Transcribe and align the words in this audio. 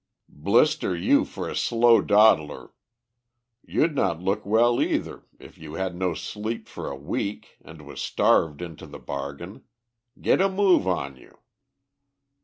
"Blister 0.41 0.95
you 0.97 1.25
for 1.25 1.47
a 1.47 1.55
slow 1.55 2.01
dawdler, 2.01 2.73
you'd 3.63 3.93
not 3.93 4.19
look 4.19 4.43
well 4.47 4.81
either, 4.81 5.27
if 5.37 5.59
you 5.59 5.75
had 5.75 5.95
no 5.95 6.15
sleep 6.15 6.67
for 6.67 6.89
a 6.89 6.95
week 6.97 7.57
and 7.63 7.83
was 7.85 8.01
starved 8.01 8.63
into 8.63 8.87
the 8.87 8.97
bargain. 8.97 9.63
Get 10.19 10.41
a 10.41 10.49
move 10.49 10.87
on 10.87 11.17
you." 11.17 11.37